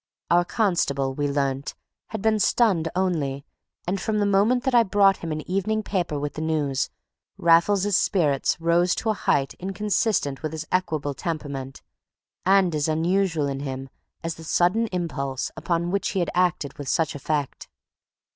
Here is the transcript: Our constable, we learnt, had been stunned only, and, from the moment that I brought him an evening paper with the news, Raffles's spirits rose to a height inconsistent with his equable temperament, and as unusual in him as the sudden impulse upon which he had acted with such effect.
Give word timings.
Our 0.31 0.45
constable, 0.45 1.13
we 1.13 1.27
learnt, 1.27 1.75
had 2.07 2.23
been 2.23 2.39
stunned 2.39 2.89
only, 2.95 3.45
and, 3.85 4.01
from 4.01 4.17
the 4.17 4.25
moment 4.25 4.63
that 4.63 4.73
I 4.73 4.81
brought 4.81 5.17
him 5.17 5.31
an 5.31 5.47
evening 5.47 5.83
paper 5.83 6.17
with 6.17 6.33
the 6.33 6.41
news, 6.41 6.89
Raffles's 7.37 7.95
spirits 7.97 8.59
rose 8.59 8.95
to 8.95 9.11
a 9.11 9.13
height 9.13 9.53
inconsistent 9.59 10.41
with 10.41 10.53
his 10.53 10.65
equable 10.71 11.13
temperament, 11.13 11.83
and 12.47 12.73
as 12.73 12.87
unusual 12.87 13.45
in 13.47 13.59
him 13.59 13.89
as 14.23 14.33
the 14.33 14.43
sudden 14.43 14.87
impulse 14.91 15.51
upon 15.55 15.91
which 15.91 16.09
he 16.09 16.19
had 16.19 16.31
acted 16.33 16.79
with 16.79 16.89
such 16.89 17.13
effect. 17.13 17.69